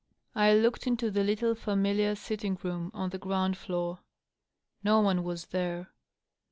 [0.33, 3.99] I looked into the little familiar sitting room on the ground floor.
[4.83, 5.91] No one was there.